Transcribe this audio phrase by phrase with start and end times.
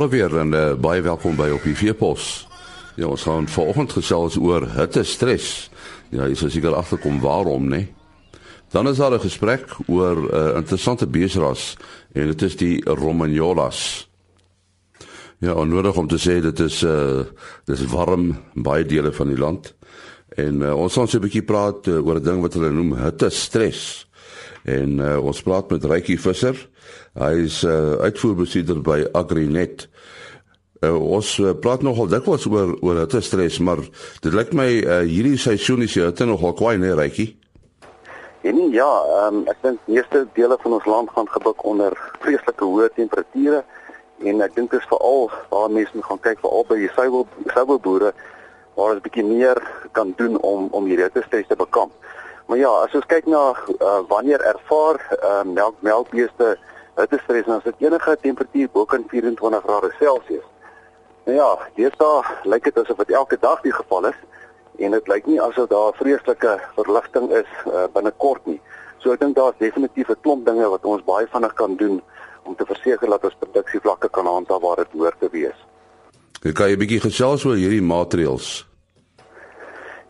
[0.00, 2.46] Môre weer en uh, baie welkom by op die Veepos.
[2.96, 5.68] Ja, ons gaan vanoggend gesels oor hitte stres.
[6.08, 7.82] Ja, jy sal seker agterkom waarom, né?
[8.72, 11.76] Dan is daar 'n gesprek oor 'n uh, interessante beesras
[12.14, 14.08] en dit is die Romagnolas.
[15.38, 17.24] Ja, onnodig om te sê dit is uh
[17.66, 19.74] dis warm in baie dele van die land.
[20.28, 22.96] En uh, ons gaan so 'n bietjie praat uh, oor 'n ding wat hulle noem
[22.96, 24.08] hitte stres.
[24.64, 26.56] En uh, ons praat met Rykie Visser.
[27.18, 29.86] Hy is uh, uitvoerbestuurder by Agrinet.
[30.80, 33.82] Uh, ons uh, praat nogal dikwels oor oor hitte stres, maar
[34.24, 37.34] dit lyk my uh, hierdie seisoen is hitte nogal kwai nee Rykie.
[38.40, 38.88] En nie, ja,
[39.26, 43.60] um, ek dink meeste dele van ons land gaan gebuk onder vreeslike hoë temperature
[44.24, 47.26] en ek dink dit is veral waar mense moet gaan kyk veral by die suiwel
[47.52, 48.14] suiwelboere
[48.78, 49.60] waar ons bietjie meer
[49.96, 51.92] kan doen om om hierdie hitte stres te bekamp.
[52.50, 56.56] Maar ja, as ons kyk na uh, wanneer ervaar uh, melk melkbeeste
[56.96, 60.48] hittestres en as dit enige temperatuur bo kan 24 grade Celsius.
[61.28, 64.18] Nou ja, deesdae lyk dit asof dit elke dag die geval is
[64.82, 68.58] en dit lyk nie asof daar vreeslike verligting is uh, binnekort nie.
[68.98, 72.02] So ek dink daar's definitief 'n klomp dinge wat ons baie vinnig kan doen
[72.42, 75.58] om te verseker dat ons produksievlakke kan handhaaf waar dit hoort te wees.
[76.42, 78.66] Ek kan 'n bietjie gesels oor hierdie maatreëls?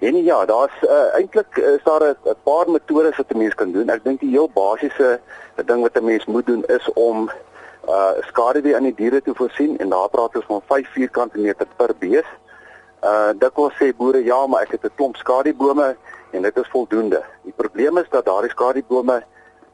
[0.00, 3.88] En ja, daar's uh, eintlik is daar 'n paar metodes wat 'n mens kan doen.
[3.88, 5.20] Ek dink die heel basiese
[5.64, 7.30] ding wat 'n mens moet doen is om
[7.88, 11.66] uh skaduwee aan die diere te voorsien en daar praat ons van 5 vierkante meter
[11.76, 12.28] per bees.
[13.02, 15.96] Uh dit wil sê boere ja, maar ek het 'n klomp skaduwebome
[16.30, 17.22] en dit is voldoende.
[17.42, 19.22] Die probleem is dat daardie skaduwebome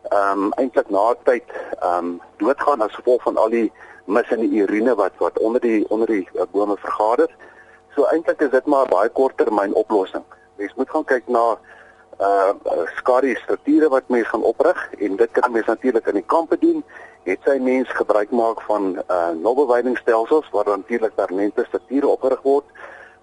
[0.03, 1.45] ehm um, eintlik na tyd
[1.81, 3.73] ehm um, doodgaan as gevolg van al die
[4.05, 7.31] mis in die urine wat wat onder die onder die bome vergader.
[7.97, 10.25] So eintlik is dit maar 'n baie korttermyn oplossing.
[10.57, 11.59] Mens moet gaan kyk na
[12.21, 12.53] uh
[12.97, 16.85] skadu strukture wat mens gaan oprig en dit kan mens natuurlik in die kampe doen.
[17.23, 22.65] Het sy mens gebruik maak van uh nobbeweidingstelsels waar natuurlik permanente strukture opgerig word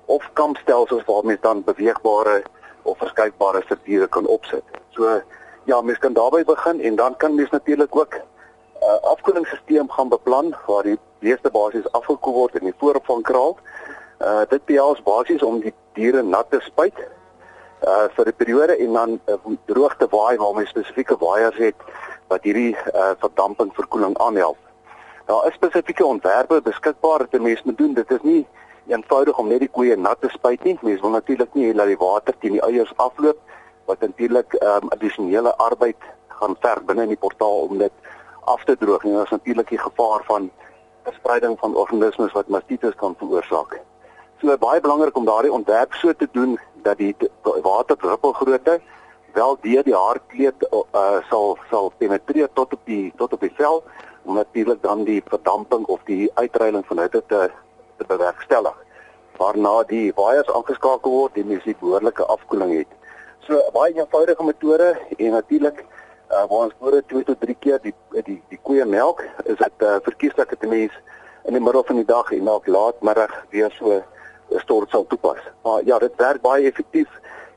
[0.05, 2.43] of kampstelsels waar mens dan beweegbare
[2.81, 4.63] of verskuifbare strukture kan opsit.
[4.89, 5.21] So
[5.63, 8.21] ja, mens kan daarby begin en dan kan mens natuurlik ook 'n
[8.81, 13.57] uh, afkoelingsstelsel gaan beplan waar die beeste basies afgekoel word in die vooropvangkraal
[14.23, 16.99] Uh dit behels basies om die diere nat te spuit
[17.83, 21.75] uh vir 'n periode en dan uh, droog te waai waar my spesifieke waaiers het
[22.27, 24.57] wat hierdie uh verdamping verkoeling aanhelp.
[25.25, 27.93] Daar is spesifieke ontwerpe beskikbaar wat 'n mens moet doen.
[27.93, 28.47] Dit is nie
[28.87, 30.77] eenvoudig om net die koeie nat te spuit nie.
[30.81, 33.37] Mens wil natuurlik nie dat die water teen die eiers afloop
[33.85, 35.97] wat natuurlik um addisionele arbeid
[36.27, 37.91] gaan verg binne in die portaal om dit
[38.39, 39.03] af te droog.
[39.03, 40.51] En daar is natuurlik die gevaar van
[41.03, 43.79] verspreiding van organismes wat mastitis kan veroorsaak.
[44.43, 47.15] So baie belangrik om daardie ontwerp so te doen dat die
[47.63, 48.81] waterdruppelgrootte
[49.37, 53.79] wel deur die haarkleed uh, sal sal penetreer tot op die tot op die vel
[54.27, 57.47] om natuurlik dan die verdamping of die uitreiling van hitte te
[57.97, 58.75] te bewerkstellig.
[59.39, 62.91] Waarna die waaiers aangeskakel word en mens die behoorlike afkoeling het.
[63.47, 67.95] So baie eenvoudige metode en natuurlik uh, waar ons boere 2 tot 3 keer die
[68.27, 71.03] die die koeie melk is dit uh, verkieslik dat 'n mens
[71.47, 74.03] in die middel van die dag en dalk laatmiddag weer so
[74.61, 75.39] stort sal toepas.
[75.63, 77.09] Maar ja, dit werk baie effektief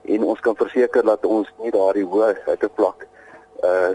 [0.04, 3.06] en ons kan verseker dat ons nie daardie hoë hittevlak
[3.64, 3.90] uh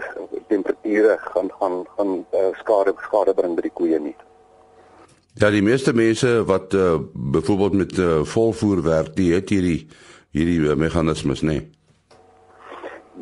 [0.48, 4.16] temperature gaan gaan gaan uh, skade skade bring by die koeie nie.
[5.40, 9.86] Ja, die meeste mense wat uh byvoorbeeld met uh, volvoer werk, die het hierdie
[10.32, 11.60] hierdie uh, meganismes, nê.
[11.60, 11.70] Nee.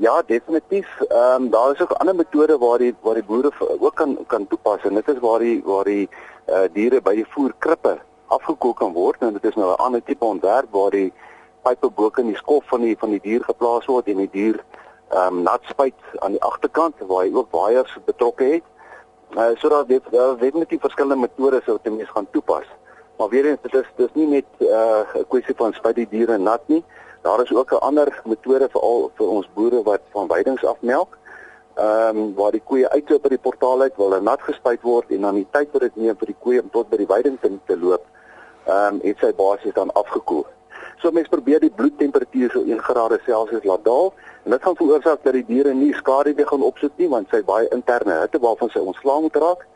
[0.01, 0.89] Ja, definitief.
[1.09, 4.47] Ehm um, daar is ook ander metode waar die waar die boere ook kan kan
[4.47, 6.09] toepas en dit is waar die waar die
[6.49, 7.99] uh diere by die voerkrippe
[8.37, 11.13] afgekook kan word en dit is nou 'n ander tipe ontwerp waar die
[11.63, 14.61] pype bo in die skof van die van die dier geplaas word en die dier
[15.11, 18.67] ehm um, nat spuit aan die agterkant waar hy ook waaiers betrokke het.
[19.35, 22.67] Uh, so dat dit daar weet net die verskillende metodes wat jy mens gaan toepas.
[23.19, 26.09] Maar weer eens dit is dis nie net uh, 'n uh, kwessie van spuit die
[26.11, 26.85] diere nat nie.
[27.23, 30.79] Daar is ook 'n ander metode vir al vir ons boere wat van weidings af
[30.81, 31.19] melk.
[31.75, 35.11] Ehm um, waar die koeie uitloop by die portaal uit wil hulle nat gespuit word
[35.11, 37.39] en dan die tyd wat dit neem vir die koeie om tot by die weiding
[37.41, 38.07] te loop
[38.67, 40.47] ehm um, het sy basies dan afgekoel.
[41.01, 44.13] So mense probeer die bloedtemperatuur so 1 grade Celsius laat daal
[44.45, 47.41] en dit gaan veroorsaak dat die diere nie skade weer gaan opsit nie want sy
[47.43, 49.67] baie interne hitte waarvan sy ontslae moet raak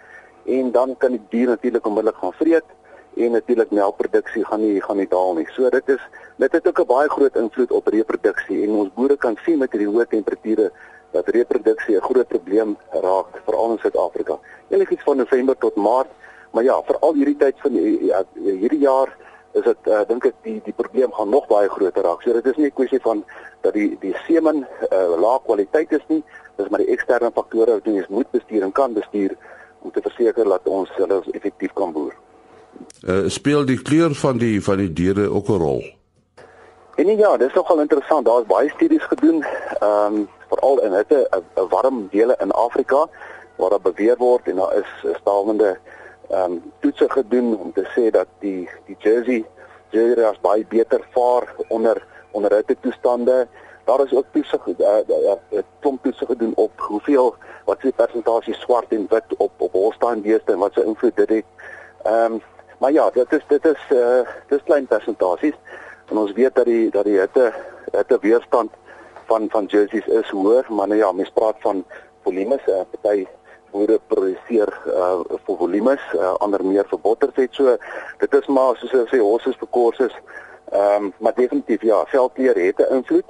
[0.44, 2.74] en dan kan die dier natuurlik onmiddellik gaan vreet
[3.16, 5.46] en natuurlik melkproduksie gaan nie gaan nie daal nie.
[5.56, 6.02] So dit is
[6.36, 9.72] dit het ook 'n baie groot invloed op reproduksie en ons boere kan sien met
[9.72, 10.72] hierdie hoë temperature
[11.12, 14.38] dat reproduksie 'n groot probleem raak veral in Suid-Afrika.
[14.68, 16.10] Enigiets van November tot Maart
[16.54, 19.10] Maar ja, veral hierdie tyd van ja, hierdie jaar
[19.58, 22.22] is dit uh, dink ek die die probleem gaan nog baie groter raak.
[22.22, 23.24] So dit is nie 'n kwessie van
[23.66, 26.22] dat die die semen uh, lae kwaliteit is nie,
[26.56, 29.34] dis maar die eksterne faktore wat ons moet bestuur en kan bestuur
[29.82, 32.14] om te verseker dat ons hulle effektief kan boer.
[33.02, 35.82] Uh, speel die kleur van die van die diere ook 'n rol?
[36.94, 38.26] En ja, dis nogal interessant.
[38.26, 39.42] Daar's baie studies gedoen,
[39.80, 43.08] ehm um, veral in hitte 'n warm dele in Afrika
[43.56, 45.78] waar daar beweer word en daar is stawende
[46.30, 49.44] ehm um, toetse gedoen om te sê dat die die Jersey
[49.90, 53.46] Jersey ras baie beter vaar onder onder hitte toestande.
[53.84, 54.74] Daar is ook toesig uh,
[55.08, 57.34] uh, uh, klomp toetse gedoen op hoeveel
[57.64, 61.28] wat se persentasie swart en wit op op Holstein beeste en wat se invloed dit
[61.28, 61.44] het.
[62.02, 62.42] Ehm um,
[62.78, 65.54] maar ja, dit is dit is uh dis klein persentasies
[66.10, 67.52] en ons weet dat die dat die hitte
[67.92, 68.70] hitte weerstand
[69.26, 71.84] van van jerseys is hoër, maar nou ja, mens praat van
[72.22, 73.26] volumes, uh, party
[73.74, 77.54] boere produseer uh vir volumes, uh, ander meer vir bottervet.
[77.58, 77.76] So
[78.22, 80.18] dit is maar soos hulle sê horses vir courses.
[80.72, 83.28] Ehm um, maar definitief ja, veldkleur het 'n invloed.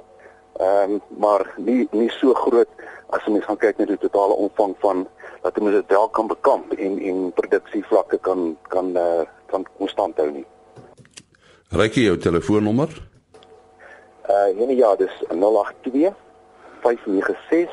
[0.59, 2.69] Ehm um, maar nie nie so groot
[3.09, 5.07] as jy mens gaan kyk na die totale omvang van
[5.41, 10.31] dat jy dit wel kan bekamp en en produksievlakke kan kan uh, kan konstant hou
[10.31, 10.45] nie.
[11.69, 12.89] Rykie jou telefoonnommer?
[14.29, 16.13] Uh nee ja, dis 082
[16.81, 17.69] 596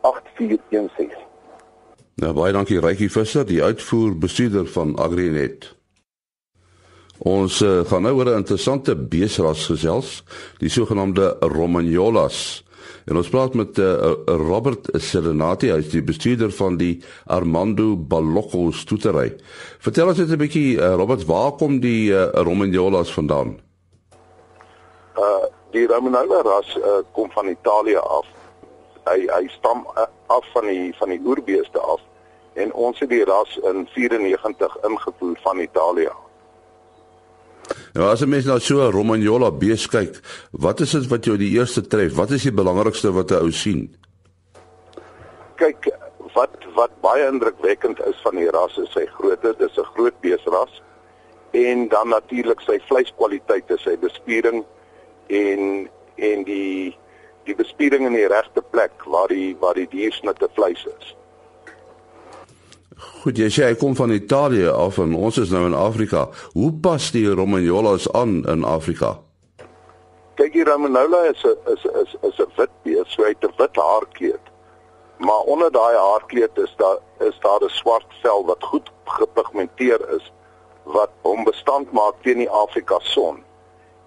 [0.00, 1.33] 8416.
[2.22, 5.72] Nou baie dankie Rykie Visser, die uitvoerbestuurder van Agrinet.
[7.26, 10.22] Ons uh, gaan nou oor 'n interessante beesras gesels,
[10.58, 12.62] die sogenaamde Romagnolas.
[13.06, 18.70] En ons praat met uh, Robert Serenati, hy is die bestuurder van die Armando Balocco
[18.70, 19.34] stoetery.
[19.78, 23.58] Vertel ons net 'n bietjie uh, Robert, waar kom die uh, Romagnolas vandaan?
[25.18, 28.26] Uh die Romagnola ras uh, kom van Italië af.
[29.04, 32.00] Hy hy stam uh, af van die van die oerbeeste af
[32.54, 36.12] en ons het die ras in 94 ingevoer van Italië.
[37.94, 40.20] Nou as jy mens nou so 'n Romagnola bees kyk,
[40.50, 42.14] wat is dit wat jou die eerste tref?
[42.14, 43.96] Wat is die belangrikste wat 'n ou sien?
[45.56, 45.90] Kyk,
[46.34, 49.54] wat wat baie indrukwekkend is van die ras is sy grootte.
[49.58, 50.82] Dis 'n groot beesras.
[51.50, 54.64] En dan natuurlik sy vleiskwaliteite, sy bespiering
[55.26, 56.96] en en die
[57.44, 61.14] die bespiering in die regte plek waar die waar die diersnitte vleis is.
[63.24, 66.28] Goed, jy sê hy kom van Italië af en ons is nou in Afrika.
[66.52, 69.18] Hoe pas die Romagnolas aan in Afrika?
[70.38, 73.54] Kyk, die Romagnola is 'n is is is 'n wit bees, so hy het 'n
[73.58, 74.46] wit haarkleed.
[75.18, 76.98] Maar onder daai haarkleed is daar
[77.28, 80.32] is daar 'n swart vel wat goed gepigmenteer is
[80.84, 83.42] wat hom bestand maak teen die Afrika son.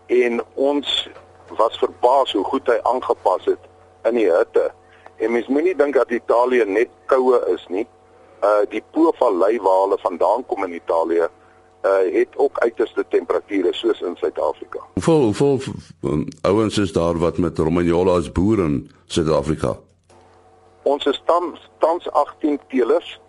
[0.07, 1.09] En ons
[1.57, 3.63] was verbaas hoe goed hy aangepas het
[4.09, 4.71] in die hitte.
[5.17, 7.87] En mens moenie dink dat Italië net koue is nie
[8.45, 14.01] uh die Po-vallei waar hulle vandaan kom in Italië uh het ook uiterste temperature soos
[14.01, 14.79] in Suid-Afrika.
[14.93, 15.59] Hoeveel hoeveel
[16.03, 19.77] um, ouens is daar wat met Romagnola as boere in Suid-Afrika?
[20.83, 23.19] Ons is tans tans 18 teelers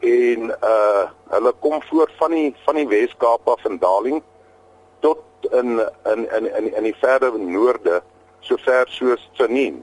[0.00, 4.22] en uh hulle kom voort van die van die Wes-Kaap af in Darling
[5.00, 8.02] tot in in in in in die verder noorde
[8.40, 9.82] sover soos Tsanin.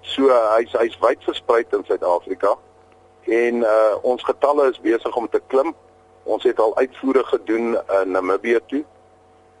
[0.00, 2.56] So hy's hy's wyd versprei in Suid-Afrika
[3.28, 5.74] en uh, ons getalle is besig om te klim.
[6.22, 8.84] Ons het al uitvoere gedoen in Namibië toe,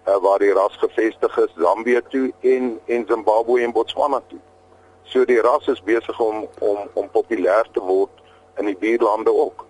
[0.06, 4.40] uh, waar die ras gevestig is, Zambië toe en en Zimbabwe en Botswana toe.
[5.04, 8.24] So die ras is besig om om om populêr te word
[8.56, 9.66] in die buurlande ook.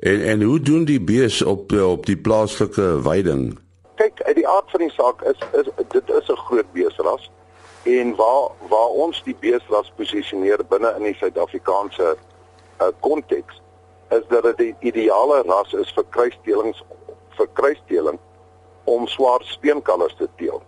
[0.00, 3.65] En en hoe doen die bees op op die plaaslike weiding?
[4.26, 7.30] Uit die aard van die saak is is dit is 'n groot beesras
[7.82, 13.60] en waar waar ons die beesras posisioneer binne in die Suid-Afrikaanse uh, konteks
[14.10, 16.82] is dat dit die ideale ras is vir kruisdelings
[17.36, 18.18] vir kruisdeling
[18.84, 20.62] om swaar speenkalvers te teel.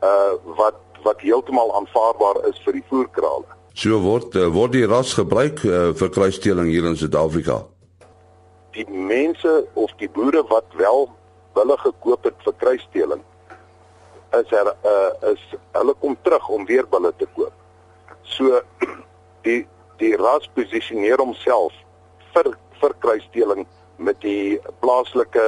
[0.00, 3.44] Uh wat wat heeltemal aanvaarbaar is vir die voerkrale.
[3.74, 7.64] So word uh, word die ras gebruik uh, vir kruisdeling hier in Suid-Afrika.
[8.72, 11.08] Die mense of die boere wat wel
[11.54, 13.22] wille gekoop het vir kruisdeling
[14.40, 15.42] is er uh is
[15.72, 17.52] hulle kom terug om weer bulle te koop.
[18.22, 18.60] So
[19.46, 19.66] die
[19.98, 21.72] die ras posisioneer homself
[22.34, 25.44] vir vir kruisdeling met die plaaslike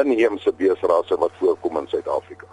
[0.00, 2.48] inheemse beesrasse wat voorkom in Suid-Afrika.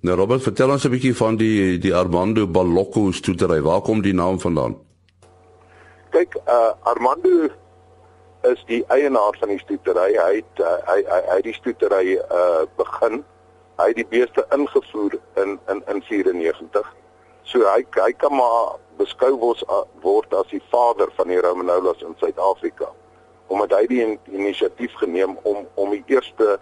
[0.00, 3.60] Nou Robert, vertel ons 'n bietjie van die die Armando Balocco stoetery.
[3.62, 4.76] Waar kom die naam vandaan?
[6.10, 7.48] Kyk, uh Armando
[8.52, 10.12] is die eienaar van die stoetery.
[10.16, 13.22] Hy het uh, hy hy hy die stoetery uh begin.
[13.78, 16.94] Hy het die beeste ingevoer in in in 94.
[17.42, 19.62] So hy hy kan maar beskou word,
[20.02, 22.90] word as die vader van die Romanolas in Suid-Afrika
[23.48, 24.02] omdat hy die
[24.32, 26.58] inisiatief geneem om om die eerste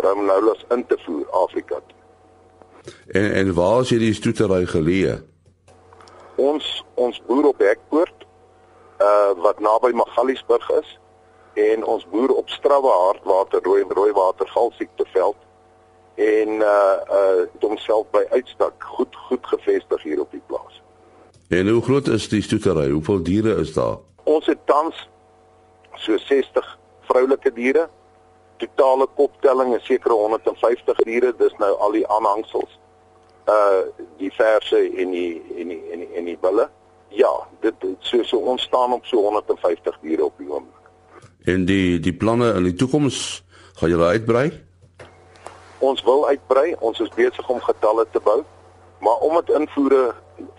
[0.00, 1.80] Romanolas in te voer Afrika.
[1.86, 2.94] Toe.
[3.06, 5.18] En en waar is hierdie stoetery geleë?
[6.40, 8.26] Ons ons boer op Hekpoort
[9.00, 10.98] uh wat naby Magaliesburg is
[11.60, 15.36] en ons boer op strawwe hardwater rooi rooi water galsiekteveld
[16.14, 20.82] en uh uh homself by uitstek goed goed gevestig hier op die plaas.
[21.48, 22.90] En hoe groot is die stoetery?
[22.90, 23.96] Hoeveel diere is daar?
[24.24, 25.08] Ons het tans
[25.94, 27.88] so 60 vroulike diere.
[28.56, 32.78] Totale koptelling is seker 150 diere, dis nou al die aanhangsels.
[33.48, 33.80] Uh
[34.20, 36.68] die verse en die en die en die, en die bulle.
[37.08, 40.79] Ja, dit so so ons staan op so 150 diere op die oomblik.
[41.44, 43.42] En die die planne in die toekoms
[43.80, 44.50] gaan julle uitbrei?
[45.78, 48.42] Ons wil uitbrei, ons is besig om getalle te bou,
[49.00, 50.14] maar omdat invoere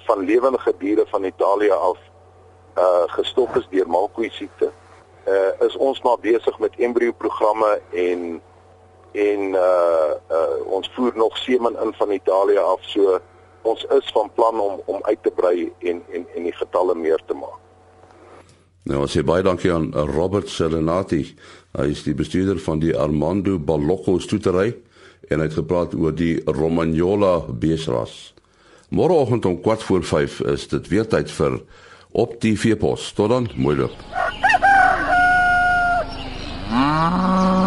[0.07, 1.97] van lewende diere van Italië af
[2.77, 4.71] uh gestop is deur malkoe siekte,
[5.27, 8.41] uh is ons maar besig met embrio programme en
[9.11, 13.19] en uh uh ons voer nog semen in van Italië af, so
[13.61, 17.19] ons is van plan om om uit te brei en en en die getalle meer
[17.25, 17.40] te maak.
[18.91, 21.21] Nou, ons sê baie dankie aan Robert Selenati.
[21.77, 24.73] Hy is die bestuurder van die Armando Balocco stoetery
[25.31, 28.33] en hy het gepraat oor die Romagnola beesras.
[28.91, 31.61] Môreoggend om 4 voor 5 is dit weer tyd vir
[32.11, 33.13] op die veepos.
[33.15, 33.95] Tot dan, mooi loop.
[36.71, 37.60] Ah.